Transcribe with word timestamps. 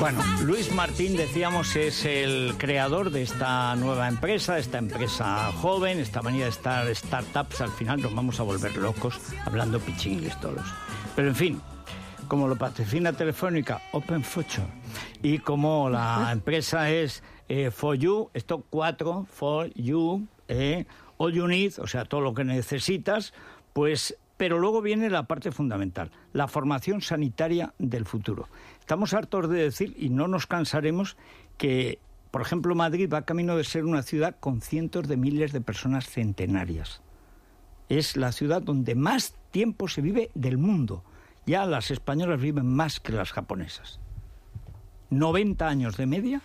Bueno, 0.00 0.22
Luis 0.46 0.72
Martín, 0.72 1.14
decíamos, 1.14 1.76
es 1.76 2.06
el 2.06 2.54
creador 2.56 3.10
de 3.10 3.20
esta 3.20 3.76
nueva 3.76 4.08
empresa, 4.08 4.58
esta 4.58 4.78
empresa 4.78 5.52
joven, 5.52 5.98
esta 5.98 6.22
manera 6.22 6.46
de 6.46 6.50
estar 6.50 6.94
startups. 6.96 7.60
Al 7.60 7.68
final 7.68 8.00
nos 8.00 8.14
vamos 8.14 8.40
a 8.40 8.44
volver 8.44 8.74
locos 8.78 9.20
hablando 9.44 9.78
pichingles 9.78 10.40
todos. 10.40 10.62
Pero 11.14 11.28
en 11.28 11.34
fin, 11.34 11.60
como 12.28 12.48
lo 12.48 12.56
patrocina 12.56 13.12
Telefónica 13.12 13.82
Open 13.92 14.24
Future 14.24 14.66
y 15.22 15.38
como 15.38 15.90
la 15.90 16.30
empresa 16.32 16.88
es 16.88 17.22
eh, 17.50 17.70
For 17.70 17.94
You, 17.94 18.30
esto 18.32 18.64
cuatro, 18.70 19.26
For 19.30 19.70
You, 19.74 20.26
eh, 20.48 20.86
All 21.18 21.34
You 21.34 21.46
Need, 21.46 21.74
o 21.78 21.86
sea, 21.86 22.06
todo 22.06 22.22
lo 22.22 22.32
que 22.32 22.44
necesitas, 22.44 23.34
pues 23.74 24.16
pero 24.40 24.58
luego 24.58 24.80
viene 24.80 25.10
la 25.10 25.24
parte 25.24 25.52
fundamental, 25.52 26.10
la 26.32 26.48
formación 26.48 27.02
sanitaria 27.02 27.74
del 27.78 28.06
futuro. 28.06 28.48
Estamos 28.78 29.12
hartos 29.12 29.50
de 29.50 29.64
decir, 29.64 29.94
y 29.98 30.08
no 30.08 30.28
nos 30.28 30.46
cansaremos, 30.46 31.18
que, 31.58 31.98
por 32.30 32.40
ejemplo, 32.40 32.74
Madrid 32.74 33.12
va 33.12 33.26
camino 33.26 33.54
de 33.54 33.64
ser 33.64 33.84
una 33.84 34.02
ciudad 34.02 34.36
con 34.40 34.62
cientos 34.62 35.08
de 35.08 35.18
miles 35.18 35.52
de 35.52 35.60
personas 35.60 36.08
centenarias. 36.08 37.02
Es 37.90 38.16
la 38.16 38.32
ciudad 38.32 38.62
donde 38.62 38.94
más 38.94 39.34
tiempo 39.50 39.88
se 39.88 40.00
vive 40.00 40.30
del 40.34 40.56
mundo. 40.56 41.04
Ya 41.44 41.66
las 41.66 41.90
españolas 41.90 42.40
viven 42.40 42.66
más 42.66 42.98
que 42.98 43.12
las 43.12 43.32
japonesas. 43.32 44.00
90 45.10 45.68
años 45.68 45.98
de 45.98 46.06
media 46.06 46.40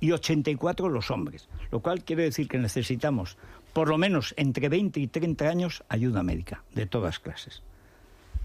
y 0.00 0.10
84 0.10 0.88
los 0.88 1.12
hombres, 1.12 1.48
lo 1.70 1.78
cual 1.78 2.02
quiere 2.02 2.24
decir 2.24 2.48
que 2.48 2.58
necesitamos 2.58 3.36
por 3.72 3.88
lo 3.88 3.98
menos 3.98 4.34
entre 4.36 4.68
20 4.68 5.00
y 5.00 5.06
30 5.06 5.48
años 5.48 5.84
ayuda 5.88 6.22
médica 6.22 6.64
de 6.74 6.86
todas 6.86 7.18
clases. 7.18 7.62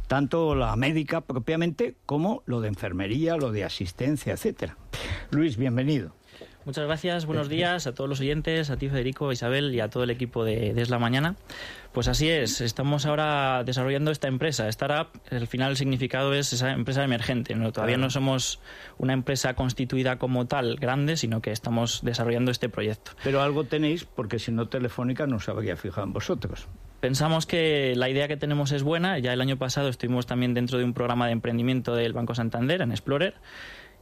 Tanto 0.08 0.54
la 0.54 0.76
médica 0.76 1.22
propiamente 1.22 1.96
como 2.06 2.44
lo 2.46 2.62
de 2.62 2.68
enfermería, 2.68 3.38
lo 3.38 3.52
de 3.52 3.64
asistencia, 3.64 4.34
etcétera. 4.34 4.78
Luis, 5.32 5.58
bienvenido. 5.58 6.14
Muchas 6.66 6.86
gracias, 6.86 7.26
buenos 7.26 7.50
días 7.50 7.88
a 7.88 7.94
todos 7.94 8.10
los 8.10 8.22
oyentes, 8.22 8.70
a 8.70 8.78
ti 8.78 8.88
Federico, 8.88 9.34
Isabel 9.34 9.76
y 9.76 9.82
a 9.82 9.90
todo 9.90 10.04
el 10.06 10.10
equipo 10.12 10.46
de, 10.46 10.74
de 10.74 10.86
la 10.86 10.98
Mañana. 10.98 11.36
Pues 11.92 12.08
así 12.08 12.30
es, 12.30 12.62
estamos 12.62 13.06
ahora 13.06 13.66
desarrollando 13.66 14.12
esta 14.12 14.30
empresa. 14.30 14.70
Startup, 14.70 15.08
al 15.30 15.48
final 15.48 15.72
el 15.72 15.78
significado 15.78 16.34
es 16.34 16.54
esa 16.54 16.72
empresa 16.72 17.04
emergente. 17.04 17.54
¿no? 17.56 17.74
Todavía 17.74 17.98
no 17.98 18.10
somos 18.10 18.62
una 18.98 19.12
empresa 19.12 19.56
constituida 19.56 20.18
como 20.18 20.48
tal, 20.48 20.78
grande, 20.78 21.18
sino 21.18 21.42
que 21.42 21.52
estamos 21.52 22.00
desarrollando 22.02 22.50
este 22.50 22.70
proyecto. 22.70 23.12
Pero 23.26 23.42
algo 23.42 23.66
tenéis, 23.66 24.06
porque 24.06 24.40
si 24.40 24.54
no 24.54 24.70
Telefónica 24.70 25.28
no 25.28 25.42
se 25.42 25.52
habría 25.52 25.76
fijado 25.76 26.08
en 26.08 26.14
vosotros. 26.14 26.70
Pensamos 27.02 27.46
que 27.46 27.94
la 27.98 28.08
idea 28.08 28.30
que 28.30 28.38
tenemos 28.38 28.72
es 28.72 28.84
buena. 28.84 29.20
Ya 29.20 29.34
el 29.34 29.42
año 29.42 29.58
pasado 29.58 29.90
estuvimos 29.90 30.26
también 30.28 30.54
dentro 30.54 30.78
de 30.78 30.86
un 30.86 30.94
programa 30.94 31.26
de 31.26 31.34
emprendimiento 31.34 31.94
del 31.94 32.14
Banco 32.14 32.34
Santander, 32.34 32.82
en 32.82 32.92
Explorer 32.92 33.36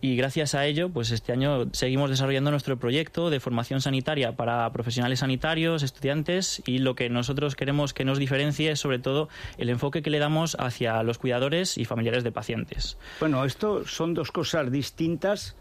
y 0.01 0.15
gracias 0.15 0.55
a 0.55 0.65
ello, 0.65 0.89
pues 0.89 1.11
este 1.11 1.31
año 1.31 1.67
seguimos 1.73 2.09
desarrollando 2.09 2.49
nuestro 2.49 2.77
proyecto 2.77 3.29
de 3.29 3.39
formación 3.39 3.81
sanitaria 3.81 4.35
para 4.35 4.71
profesionales 4.73 5.19
sanitarios, 5.19 5.83
estudiantes 5.83 6.63
y 6.65 6.79
lo 6.79 6.95
que 6.95 7.09
nosotros 7.09 7.55
queremos 7.55 7.93
que 7.93 8.03
nos 8.03 8.17
diferencie 8.17 8.71
es 8.71 8.79
sobre 8.79 8.97
todo 8.97 9.29
el 9.57 9.69
enfoque 9.69 10.01
que 10.01 10.09
le 10.09 10.17
damos 10.17 10.57
hacia 10.59 11.01
los 11.03 11.19
cuidadores 11.19 11.77
y 11.77 11.85
familiares 11.85 12.23
de 12.23 12.31
pacientes. 12.31 12.97
Bueno, 13.19 13.45
esto 13.45 13.85
son 13.85 14.15
dos 14.15 14.31
cosas 14.31 14.71
distintas 14.71 15.55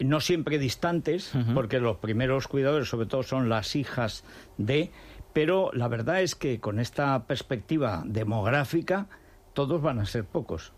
no 0.00 0.20
siempre 0.20 0.58
distantes, 0.58 1.32
porque 1.54 1.78
los 1.78 1.98
primeros 1.98 2.48
cuidadores 2.48 2.88
sobre 2.88 3.06
todo 3.06 3.22
son 3.22 3.48
las 3.48 3.76
hijas 3.76 4.24
de, 4.58 4.90
pero 5.32 5.70
la 5.72 5.88
verdad 5.88 6.20
es 6.20 6.34
que 6.34 6.60
con 6.60 6.80
esta 6.80 7.26
perspectiva 7.26 8.02
demográfica 8.04 9.06
todos 9.52 9.80
van 9.80 10.00
a 10.00 10.06
ser 10.06 10.24
pocos. 10.24 10.72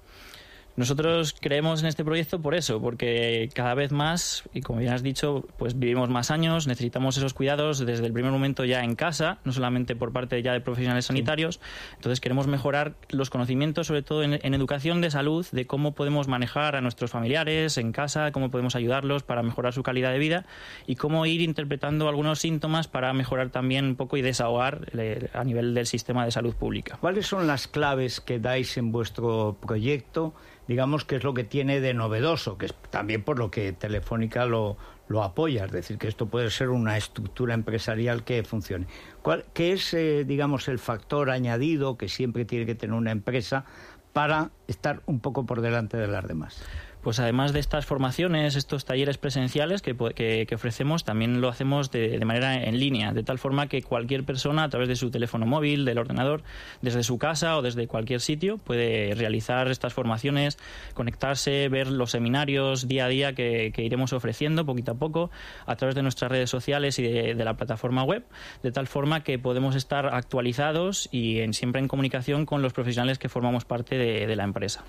Nosotros 0.77 1.35
creemos 1.41 1.81
en 1.81 1.87
este 1.87 2.05
proyecto 2.05 2.43
por 2.43 2.55
eso, 2.55 2.83
porque 2.83 3.49
cada 3.55 3.75
vez 3.75 3.93
más, 3.93 4.45
y 4.53 4.61
como 4.61 4.81
bien 4.81 4.93
has 4.93 5.03
dicho, 5.03 5.47
pues 5.57 5.79
vivimos 5.79 6.11
más 6.11 6.31
años, 6.31 6.67
necesitamos 6.67 7.17
esos 7.17 7.33
cuidados 7.33 7.79
desde 7.79 8.05
el 8.05 8.13
primer 8.13 8.31
momento 8.31 8.65
ya 8.65 8.85
en 8.85 8.95
casa, 8.95 9.39
no 9.45 9.53
solamente 9.53 9.97
por 9.97 10.13
parte 10.13 10.43
ya 10.43 10.53
de 10.53 10.61
profesionales 10.61 11.07
sanitarios. 11.07 11.61
Entonces 11.95 12.21
queremos 12.21 12.47
mejorar 12.47 12.95
los 13.09 13.31
conocimientos, 13.31 13.87
sobre 13.87 14.03
todo 14.03 14.23
en, 14.23 14.39
en, 14.43 14.53
educación 14.53 15.01
de 15.01 15.11
salud, 15.11 15.47
de 15.51 15.67
cómo 15.67 15.95
podemos 15.95 16.29
manejar 16.29 16.77
a 16.77 16.83
nuestros 16.83 17.11
familiares 17.11 17.79
en 17.79 17.93
casa, 17.93 18.31
cómo 18.33 18.51
podemos 18.51 18.77
ayudarlos 18.77 19.23
para 19.23 19.43
mejorar 19.43 19.73
su 19.73 19.83
calidad 19.83 20.13
de 20.13 20.19
vida 20.19 20.45
y 20.87 20.97
cómo 20.97 21.25
ir 21.25 21.41
interpretando 21.41 22.07
algunos 22.09 22.39
síntomas 22.39 22.87
para 22.87 23.15
mejorar 23.15 23.49
también 23.49 23.87
un 23.87 23.97
poco 23.97 24.19
y 24.19 24.23
desahogar 24.23 24.91
eh, 24.93 25.31
a 25.33 25.43
nivel 25.43 25.73
del 25.73 25.87
sistema 25.87 26.27
de 26.27 26.33
salud 26.33 26.55
pública. 26.55 26.99
¿Cuáles 27.01 27.27
son 27.27 27.47
las 27.47 27.67
claves 27.67 28.21
que 28.21 28.39
dais 28.39 28.77
en 28.77 28.93
vuestro 28.93 29.57
proyecto? 29.61 30.35
Digamos 30.69 31.05
que 31.05 31.17
es 31.17 31.25
lo 31.25 31.35
que 31.35 31.45
tiene 31.45 31.81
de 31.81 31.95
novedoso, 31.95 32.59
que 32.59 32.67
es 32.67 32.75
también 32.91 33.23
por 33.23 33.39
lo 33.39 33.51
que 33.51 33.73
Telefónica 33.73 34.47
lo, 34.47 34.77
lo 35.09 35.23
apoya, 35.23 35.67
es 35.67 35.73
decir, 35.73 35.99
que 35.99 36.09
esto 36.09 36.27
puede 36.27 36.51
ser 36.51 36.71
una 36.71 36.97
estructura 36.97 37.55
empresarial 37.55 38.25
que 38.25 38.43
funcione. 38.43 38.87
¿Cuál, 39.23 39.45
¿Qué 39.55 39.73
es, 39.73 39.95
eh, 39.95 40.25
digamos, 40.27 40.69
el 40.69 40.79
factor 40.79 41.31
añadido 41.31 41.97
que 41.97 42.09
siempre 42.09 42.45
tiene 42.45 42.67
que 42.67 42.75
tener 42.75 42.95
una 42.95 43.13
empresa 43.13 43.65
para 44.13 44.51
estar 44.67 45.03
un 45.07 45.21
poco 45.21 45.47
por 45.47 45.61
delante 45.61 45.97
de 45.97 46.09
las 46.09 46.27
demás? 46.27 46.63
Pues 47.07 47.21
además 47.21 47.53
de 47.53 47.61
estas 47.61 47.87
formaciones, 47.87 48.57
estos 48.57 48.85
talleres 48.85 49.17
presenciales 49.17 49.81
que, 49.81 49.95
que, 49.95 50.53
ofrecemos, 50.53 51.05
también 51.05 51.41
lo 51.41 51.49
hacemos 51.49 51.93
de, 51.93 52.19
manera 52.25 52.65
en 52.65 52.81
línea, 52.81 53.13
de 53.13 53.23
tal 53.23 53.39
forma 53.39 53.69
que 53.69 53.81
cualquier 53.81 54.25
persona 54.25 54.65
a 54.65 54.69
través 54.71 54.89
de 54.89 54.97
su 54.97 55.13
teléfono 55.13 55.47
móvil, 55.47 55.85
del 55.85 55.99
ordenador, 55.99 56.43
desde 56.83 57.05
su 57.05 57.17
casa 57.17 57.57
o 57.59 57.63
desde 57.63 57.87
cualquier 57.87 58.21
sitio, 58.21 58.59
puede 58.59 59.15
realizar 59.15 59.69
estas 59.69 59.95
formaciones, 59.95 60.59
conectarse, 60.95 61.69
ver 61.69 61.87
los 61.87 62.11
seminarios 62.11 62.89
día 62.89 63.05
a 63.05 63.09
día 63.09 63.35
que, 63.35 63.73
iremos 63.77 64.13
ofreciendo 64.13 64.67
poquito 64.67 64.91
a 64.91 64.95
poco 64.97 65.31
a 65.65 65.77
través 65.77 65.95
de 65.95 66.03
nuestras 66.03 66.33
redes 66.33 66.51
sociales 66.51 66.99
y 66.99 67.05
de, 67.05 67.35
la 67.37 67.55
plataforma 67.55 68.03
web, 68.03 68.25
de 68.65 68.73
tal 68.73 68.89
forma 68.89 69.23
que 69.23 69.39
podemos 69.39 69.77
estar 69.77 70.13
actualizados 70.13 71.09
y 71.13 71.41
siempre 71.53 71.81
en 71.81 71.87
comunicación 71.87 72.47
con 72.47 72.63
los 72.63 72.73
profesionales 72.73 73.21
que 73.21 73.29
formamos 73.29 73.65
parte 73.65 73.97
de 73.97 74.35
la 74.35 74.43
empresa. 74.43 74.83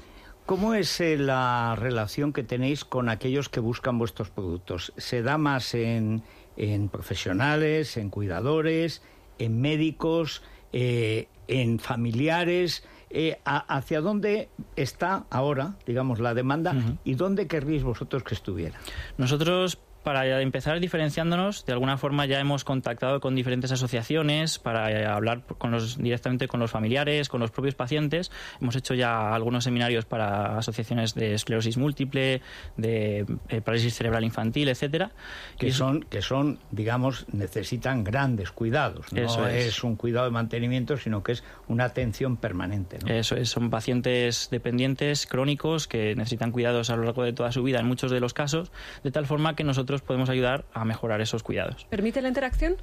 ¿Cómo 0.48 0.76
es 0.76 1.02
eh, 1.02 1.18
la 1.18 1.76
relación 1.76 2.32
que 2.32 2.42
tenéis 2.42 2.86
con 2.86 3.10
aquellos 3.10 3.50
que 3.50 3.60
buscan 3.60 4.00
vuestros 4.00 4.30
productos? 4.30 4.94
¿Se 4.96 5.22
da 5.22 5.38
más 5.38 5.74
en, 5.74 6.24
en 6.56 6.88
profesionales, 6.88 7.98
en 7.98 8.10
cuidadores, 8.10 9.02
en 9.40 9.60
médicos, 9.60 10.44
eh, 10.72 11.28
en 11.50 11.80
familiares? 11.80 12.86
Eh, 13.10 13.42
a, 13.44 13.58
¿Hacia 13.58 14.00
dónde 14.00 14.48
está 14.78 15.26
ahora, 15.32 15.76
digamos, 15.86 16.22
la 16.22 16.34
demanda 16.34 16.72
uh 16.72 16.76
-huh. 16.76 16.98
y 17.04 17.16
dónde 17.16 17.48
querríais 17.48 17.84
vosotros 17.84 18.24
que 18.24 18.34
estuviera? 18.34 18.80
Nosotros 19.18 19.80
para 20.08 20.42
empezar 20.42 20.80
diferenciándonos, 20.80 21.66
de 21.66 21.74
alguna 21.74 21.98
forma 21.98 22.26
ya 22.26 22.40
hemos 22.40 22.64
contactado 22.64 23.20
con 23.20 23.36
diferentes 23.36 23.74
asociaciones 23.74 24.58
para 24.58 25.14
hablar 25.14 25.42
con 25.58 25.72
los, 25.72 25.98
directamente 25.98 26.48
con 26.48 26.62
los 26.62 26.72
familiares, 26.72 27.28
con 27.28 27.42
los 27.42 27.52
propios 27.52 27.76
pacientes. 27.76 28.32
Hemos 28.62 28.78
hecho 28.78 28.94
ya 28.94 29.36
algunos 29.36 29.66
seminarios 29.66 30.06
para 30.06 30.58
asociaciones 30.58 31.14
de 31.14 31.34
esclerosis 31.34 31.76
múltiple, 31.76 32.42
de 32.78 33.26
eh, 33.50 33.60
parálisis 33.60 33.96
cerebral 33.96 34.24
infantil, 34.24 34.70
etcétera. 34.70 35.12
Que 35.60 35.74
son, 35.74 36.04
que 36.04 36.22
son, 36.22 36.60
digamos, 36.72 37.26
necesitan 37.34 38.06
grandes 38.06 38.52
cuidados. 38.52 39.12
No 39.12 39.22
Eso 39.22 39.46
es. 39.46 39.66
es. 39.66 39.84
un 39.84 39.98
cuidado 39.98 40.28
de 40.28 40.32
mantenimiento, 40.32 40.96
sino 40.96 41.22
que 41.22 41.34
es 41.34 41.44
una 41.68 41.84
atención 41.84 42.38
permanente. 42.38 43.00
¿no? 43.06 43.14
Eso 43.14 43.36
es, 43.36 43.50
son 43.50 43.70
pacientes 43.70 44.48
dependientes 44.52 45.28
crónicos 45.28 45.86
que 45.86 46.16
necesitan 46.16 46.54
cuidados 46.54 46.92
a 46.92 46.96
lo 46.96 47.04
largo 47.04 47.24
de 47.24 47.34
toda 47.34 47.52
su 47.52 47.62
vida 47.62 47.82
en 47.82 47.88
muchos 47.88 48.10
de 48.10 48.22
los 48.22 48.34
casos, 48.34 48.72
de 49.04 49.12
tal 49.12 49.26
forma 49.26 49.54
que 49.58 49.66
nosotros 49.66 49.97
podemos 50.02 50.30
ayudar 50.30 50.66
a 50.74 50.86
mejorar 50.86 51.22
esos 51.22 51.44
cuidados. 51.44 51.86
¿Permite 51.90 52.22
la 52.22 52.28
interacción? 52.28 52.76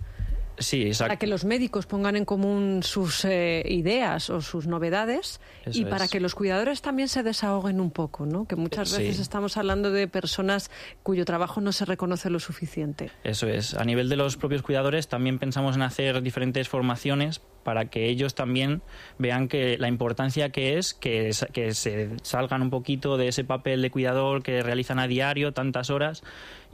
Sí, 0.57 0.83
exacto. 0.87 1.09
Para 1.09 1.19
que 1.19 1.27
los 1.27 1.45
médicos 1.45 1.87
pongan 1.87 2.15
en 2.15 2.25
común 2.25 2.83
sus 2.85 3.25
eh, 3.25 3.65
ideas 3.67 4.31
o 4.31 4.41
sus 4.41 4.69
novedades 4.69 5.41
Eso 5.65 5.81
y 5.81 5.85
para 5.85 6.05
es. 6.05 6.11
que 6.13 6.21
los 6.21 6.37
cuidadores 6.37 6.81
también 6.81 7.09
se 7.09 7.25
desahoguen 7.25 7.81
un 7.81 7.91
poco, 7.91 8.25
¿no? 8.25 8.47
Que 8.47 8.55
muchas 8.55 8.91
Sí. 8.91 8.99
veces 9.03 9.19
estamos 9.19 9.57
hablando 9.57 9.91
de 9.91 10.07
personas 10.07 10.71
cuyo 11.03 11.25
trabajo 11.25 11.61
no 11.61 11.73
se 11.73 11.85
reconoce 11.87 12.31
lo 12.31 12.39
suficiente. 12.39 13.11
Eso 13.25 13.49
es. 13.49 13.75
A 13.75 13.85
nivel 13.85 14.09
de 14.09 14.15
los 14.15 14.37
propios 14.37 14.63
cuidadores 14.63 15.09
también 15.09 15.41
pensamos 15.41 15.75
en 15.75 15.83
hacer 15.83 16.23
diferentes 16.23 16.69
formaciones 16.69 17.41
para 17.65 17.87
que 17.87 18.09
ellos 18.09 18.37
también 18.37 18.81
vean 19.19 19.49
que 19.49 19.77
la 19.79 19.89
importancia 19.89 20.51
que 20.51 20.79
es 20.79 20.95
que, 20.95 21.31
que 21.53 21.75
se 21.75 22.11
salgan 22.23 22.63
un 22.63 22.71
poquito 22.71 23.17
de 23.17 23.27
ese 23.27 23.43
papel 23.43 23.83
de 23.83 23.91
cuidador 23.91 24.45
que 24.45 24.63
realizan 24.63 25.01
a 25.01 25.09
diario 25.09 25.53
tantas 25.53 25.91
horas 25.91 26.23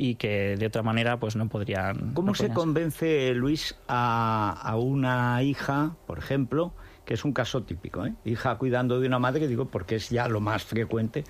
y 0.00 0.14
que 0.14 0.56
de 0.56 0.67
otra 0.67 0.82
manera 0.82 1.20
pues 1.20 1.37
no 1.37 1.47
podrían. 1.50 2.14
¿Cómo 2.14 2.35
se 2.35 2.49
convence, 2.49 3.35
Luis, 3.35 3.76
a, 3.87 4.58
a 4.62 4.76
una 4.76 5.43
hija, 5.43 5.94
por 6.06 6.19
ejemplo, 6.19 6.73
que 7.05 7.12
es 7.12 7.25
un 7.26 7.35
caso 7.35 7.64
típico, 7.64 8.06
¿eh? 8.06 8.14
hija 8.25 8.56
cuidando 8.56 8.99
de 8.99 9.06
una 9.06 9.19
madre, 9.19 9.47
digo 9.47 9.67
porque 9.67 9.97
es 9.97 10.08
ya 10.08 10.26
lo 10.26 10.41
más 10.41 10.64
frecuente, 10.64 11.25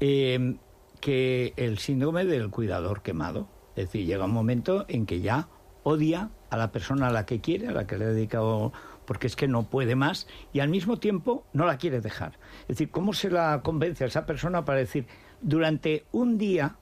eh, 0.00 0.56
que 1.00 1.54
el 1.56 1.78
síndrome 1.78 2.26
del 2.26 2.50
cuidador 2.50 3.00
quemado. 3.00 3.48
Es 3.74 3.86
decir, 3.86 4.04
llega 4.04 4.26
un 4.26 4.32
momento 4.32 4.84
en 4.88 5.06
que 5.06 5.22
ya 5.22 5.48
odia 5.82 6.28
a 6.50 6.58
la 6.58 6.72
persona 6.72 7.06
a 7.06 7.10
la 7.10 7.24
que 7.24 7.40
quiere, 7.40 7.68
a 7.68 7.72
la 7.72 7.86
que 7.86 7.96
le 7.96 8.04
ha 8.04 8.08
dedicado, 8.08 8.74
porque 9.06 9.28
es 9.28 9.34
que 9.34 9.48
no 9.48 9.70
puede 9.70 9.96
más, 9.96 10.26
y 10.52 10.60
al 10.60 10.68
mismo 10.68 10.98
tiempo 10.98 11.46
no 11.54 11.64
la 11.64 11.78
quiere 11.78 12.02
dejar. 12.02 12.38
Es 12.62 12.76
decir, 12.76 12.90
¿cómo 12.90 13.14
se 13.14 13.30
la 13.30 13.62
convence 13.62 14.04
a 14.04 14.08
esa 14.08 14.26
persona 14.26 14.66
para 14.66 14.80
decir, 14.80 15.06
durante 15.40 16.04
un 16.12 16.36
día 16.36 16.76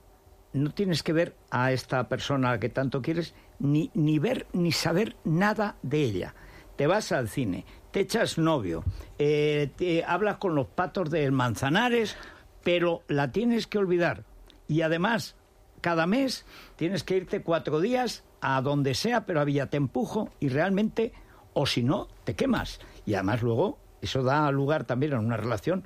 no 0.53 0.71
tienes 0.71 1.03
que 1.03 1.13
ver 1.13 1.35
a 1.49 1.71
esta 1.71 2.07
persona 2.07 2.59
que 2.59 2.69
tanto 2.69 3.01
quieres, 3.01 3.33
ni, 3.59 3.91
ni 3.93 4.19
ver 4.19 4.47
ni 4.53 4.71
saber 4.71 5.15
nada 5.23 5.75
de 5.81 6.03
ella? 6.03 6.35
Te 6.75 6.87
vas 6.87 7.11
al 7.11 7.29
cine, 7.29 7.65
te 7.91 7.99
echas 7.99 8.37
novio, 8.37 8.83
eh, 9.19 9.69
te 9.75 10.03
hablas 10.03 10.37
con 10.37 10.55
los 10.55 10.67
patos 10.67 11.09
del 11.09 11.31
Manzanares, 11.31 12.15
pero 12.63 13.03
la 13.07 13.31
tienes 13.31 13.67
que 13.67 13.77
olvidar. 13.77 14.23
Y 14.67 14.81
además, 14.81 15.35
cada 15.81 16.07
mes 16.07 16.45
tienes 16.75 17.03
que 17.03 17.17
irte 17.17 17.43
cuatro 17.43 17.79
días 17.79 18.23
a 18.41 18.61
donde 18.61 18.95
sea, 18.95 19.25
pero 19.25 19.41
a 19.41 19.45
Villa 19.45 19.69
te 19.69 19.77
empujo 19.77 20.29
y 20.39 20.49
realmente, 20.49 21.13
o 21.53 21.65
si 21.65 21.83
no, 21.83 22.07
te 22.23 22.35
quemas. 22.35 22.79
Y 23.05 23.13
además 23.13 23.41
luego 23.41 23.77
eso 24.01 24.23
da 24.23 24.51
lugar 24.51 24.83
también 24.83 25.13
a 25.13 25.19
una 25.19 25.37
relación 25.37 25.85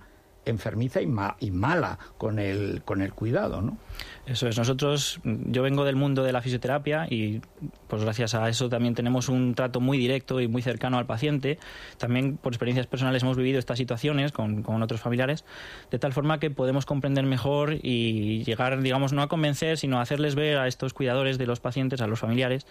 enfermiza 0.52 1.02
y, 1.02 1.08
y 1.40 1.52
mala 1.52 2.00
con 2.18 2.40
el, 2.40 2.82
con 2.84 3.02
el 3.02 3.14
cuidado, 3.14 3.62
¿no? 3.62 3.78
Eso 4.28 4.48
es. 4.48 4.58
Nosotros, 4.58 5.22
yo 5.24 5.64
vengo 5.64 5.86
del 5.86 5.96
mundo 5.96 6.24
de 6.24 6.34
la 6.34 6.42
fisioterapia 6.42 7.08
y, 7.10 7.42
pues 7.88 8.04
gracias 8.04 8.36
a 8.36 8.50
eso 8.50 8.68
también 8.68 8.94
tenemos 8.94 9.30
un 9.30 9.56
trato 9.56 9.80
muy 9.80 9.98
directo 9.98 10.42
y 10.42 10.50
muy 10.50 10.62
cercano 10.62 10.98
al 10.98 11.06
paciente. 11.06 11.60
También 11.98 12.36
por 12.36 12.52
experiencias 12.52 12.88
personales 12.88 13.24
hemos 13.24 13.38
vivido 13.38 13.58
estas 13.58 13.78
situaciones 13.78 14.34
con, 14.34 14.64
con 14.64 14.84
otros 14.84 15.00
familiares, 15.00 15.46
de 15.92 15.98
tal 15.98 16.12
forma 16.12 16.40
que 16.40 16.52
podemos 16.52 16.86
comprender 16.86 17.26
mejor 17.26 17.76
y 17.82 18.44
llegar, 18.44 18.82
digamos, 18.82 19.14
no 19.14 19.22
a 19.22 19.30
convencer, 19.30 19.78
sino 19.78 20.00
a 20.00 20.02
hacerles 20.02 20.36
ver 20.36 20.58
a 20.58 20.68
estos 20.68 20.94
cuidadores 20.94 21.38
de 21.38 21.48
los 21.48 21.62
pacientes, 21.62 22.02
a 22.02 22.08
los 22.08 22.20
familiares, 22.20 22.68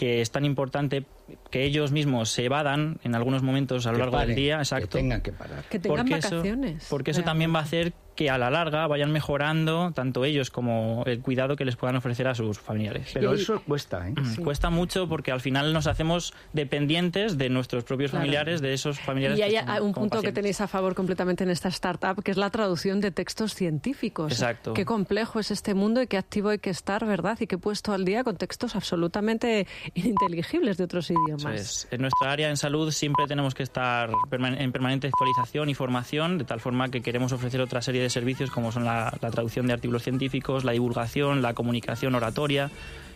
que 0.00 0.22
es 0.22 0.30
tan 0.30 0.46
importante 0.46 1.04
que 1.50 1.62
ellos 1.62 1.92
mismos 1.92 2.30
se 2.30 2.46
evadan 2.46 2.96
en 3.04 3.14
algunos 3.14 3.42
momentos 3.42 3.86
a 3.86 3.92
lo 3.92 3.98
largo 3.98 4.18
del 4.20 4.34
día, 4.34 4.56
exacto. 4.56 4.88
Que 4.88 4.98
tengan 5.02 5.20
que 5.20 5.30
parar. 5.30 5.62
Que 5.64 5.78
tengan 5.78 6.08
vacaciones. 6.08 6.86
porque 6.88 7.10
eso 7.10 7.22
también 7.22 7.54
va 7.54 7.58
a 7.58 7.64
hacer 7.64 7.92
que 8.14 8.30
a 8.30 8.38
la 8.38 8.50
larga 8.50 8.86
vayan 8.86 9.12
mejorando 9.12 9.92
tanto 9.94 10.24
ellos 10.24 10.50
como 10.50 11.04
el 11.06 11.20
cuidado 11.20 11.56
que 11.56 11.64
les 11.64 11.76
puedan 11.76 11.96
ofrecer 11.96 12.28
a 12.28 12.34
sus 12.34 12.58
familiares. 12.58 13.10
Pero 13.14 13.34
eso 13.34 13.62
cuesta, 13.62 14.08
¿eh? 14.08 14.14
Mm, 14.16 14.42
cuesta 14.42 14.70
mucho 14.70 15.08
porque 15.08 15.32
al 15.32 15.40
final 15.40 15.72
nos 15.72 15.86
hacemos 15.86 16.34
dependientes 16.52 17.38
de 17.38 17.48
nuestros 17.48 17.84
propios 17.84 18.10
familiares, 18.10 18.60
de 18.60 18.74
esos 18.74 19.00
familiares. 19.00 19.38
Y 19.38 19.42
hay 19.42 19.80
un 19.80 19.92
punto 19.92 20.20
que 20.22 20.32
tenéis 20.32 20.60
a 20.60 20.68
favor 20.68 20.94
completamente 20.94 21.44
en 21.44 21.50
esta 21.50 21.68
startup, 21.68 22.22
que 22.22 22.30
es 22.30 22.36
la 22.36 22.50
traducción 22.50 23.00
de 23.00 23.10
textos 23.10 23.54
científicos. 23.54 24.32
Exacto. 24.32 24.74
Qué 24.74 24.84
complejo 24.84 25.40
es 25.40 25.50
este 25.50 25.74
mundo 25.74 26.02
y 26.02 26.06
qué 26.06 26.16
activo 26.16 26.50
hay 26.50 26.58
que 26.58 26.70
estar, 26.70 27.06
¿verdad? 27.06 27.38
Y 27.40 27.46
qué 27.46 27.58
puesto 27.58 27.92
al 27.92 28.04
día 28.04 28.24
con 28.24 28.36
textos 28.36 28.76
absolutamente 28.76 29.66
ininteligibles 29.94 30.76
de 30.76 30.84
otros 30.84 31.10
idiomas. 31.10 31.88
En 31.90 32.02
nuestra 32.02 32.32
área 32.32 32.48
en 32.48 32.56
salud 32.56 32.90
siempre 32.90 33.26
tenemos 33.26 33.54
que 33.54 33.62
estar 33.62 34.10
en 34.30 34.72
permanente 34.72 35.08
actualización 35.08 35.68
y 35.68 35.74
formación, 35.74 36.38
de 36.38 36.44
tal 36.44 36.60
forma 36.60 36.88
que 36.88 37.02
queremos 37.02 37.32
ofrecer 37.32 37.60
otra 37.60 37.82
serie 37.82 37.99
de 38.02 38.10
servicios 38.10 38.50
como 38.50 38.72
son 38.72 38.84
la, 38.84 39.10
traducción 39.20 39.66
de 39.66 39.72
artículos 39.72 40.02
científicos, 40.02 40.64
la 40.64 40.72
divulgación, 40.72 41.42
la 41.42 41.54
comunicación 41.54 42.14
oratoria 42.14 42.70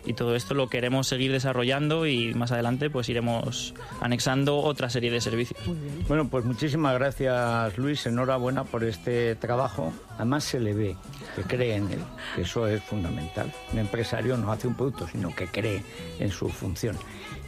y 0.05 0.13
todo 0.13 0.35
esto 0.35 0.53
lo 0.53 0.69
queremos 0.69 1.07
seguir 1.07 1.31
desarrollando 1.31 2.05
y 2.05 2.33
más 2.35 2.51
adelante 2.51 2.89
pues 2.89 3.09
iremos 3.09 3.73
anexando 4.01 4.57
otra 4.57 4.89
serie 4.89 5.11
de 5.11 5.19
servicios. 5.19 5.59
Bueno, 6.07 6.27
pues 6.27 6.45
muchísimas 6.45 6.93
gracias 6.93 7.77
Luis, 7.77 8.05
enhorabuena 8.05 8.63
por 8.63 8.83
este 8.83 9.35
trabajo. 9.35 9.93
Además 10.15 10.43
se 10.43 10.59
le 10.59 10.73
ve 10.73 10.95
que 11.35 11.41
cree 11.43 11.75
en 11.75 11.91
él, 11.91 11.99
que 12.35 12.41
eso 12.41 12.67
es 12.67 12.83
fundamental. 12.83 13.51
Un 13.73 13.79
empresario 13.79 14.37
no 14.37 14.51
hace 14.51 14.67
un 14.67 14.75
producto, 14.75 15.07
sino 15.07 15.33
que 15.35 15.47
cree 15.47 15.83
en 16.19 16.29
su 16.29 16.49
función. 16.49 16.95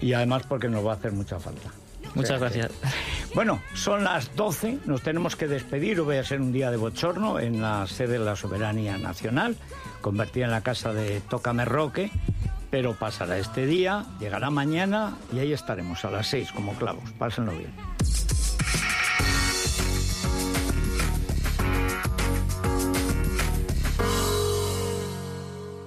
Y 0.01 0.13
además 0.13 0.43
porque 0.47 0.67
nos 0.67 0.85
va 0.85 0.93
a 0.93 0.95
hacer 0.95 1.11
mucha 1.11 1.39
falta. 1.39 1.71
Muchas 2.15 2.39
gracias. 2.39 2.71
Bueno, 3.33 3.61
son 3.73 4.03
las 4.03 4.35
12, 4.35 4.79
nos 4.85 5.01
tenemos 5.01 5.35
que 5.35 5.47
despedir. 5.47 6.01
Voy 6.01 6.17
a 6.17 6.23
ser 6.23 6.41
un 6.41 6.51
día 6.51 6.71
de 6.71 6.77
bochorno 6.77 7.39
en 7.39 7.61
la 7.61 7.85
sede 7.87 8.13
de 8.13 8.25
la 8.25 8.35
Soberanía 8.35 8.97
Nacional, 8.97 9.55
convertida 10.01 10.45
en 10.45 10.51
la 10.51 10.61
casa 10.61 10.93
de 10.93 11.21
Tócame 11.21 11.65
Roque, 11.65 12.09
pero 12.69 12.95
pasará 12.95 13.37
este 13.37 13.65
día, 13.65 14.05
llegará 14.19 14.49
mañana 14.49 15.17
y 15.33 15.39
ahí 15.39 15.53
estaremos 15.53 16.03
a 16.05 16.11
las 16.11 16.27
6 16.27 16.51
como 16.51 16.73
clavos. 16.73 17.03
Pásenlo 17.17 17.51
bien. 17.51 17.71